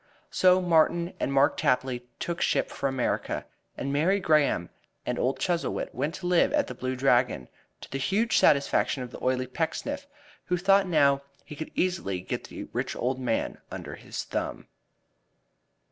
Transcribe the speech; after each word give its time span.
So 0.31 0.59
Martin 0.63 1.13
and 1.19 1.31
Mark 1.31 1.57
Tapley 1.57 2.07
took 2.17 2.41
ship 2.41 2.71
for 2.71 2.89
America, 2.89 3.45
and 3.77 3.93
Mary 3.93 4.19
Graham 4.19 4.71
and 5.05 5.19
old 5.19 5.37
Chuzzlewit 5.39 5.93
went 5.93 6.15
to 6.15 6.25
live 6.25 6.51
at 6.53 6.65
The 6.65 6.73
Blue 6.73 6.95
Dragon, 6.95 7.47
to 7.81 7.91
the 7.91 7.99
huge 7.99 8.39
satisfaction 8.39 9.03
of 9.03 9.11
the 9.11 9.23
oily 9.23 9.45
Pecksniff, 9.45 10.07
who 10.45 10.57
thought 10.57 10.87
now 10.87 11.21
he 11.45 11.55
could 11.55 11.69
easily 11.75 12.19
get 12.19 12.45
the 12.45 12.63
rich 12.73 12.95
old 12.95 13.19
man 13.19 13.59
under 13.69 13.93
his 13.93 14.23
thumb. 14.23 14.65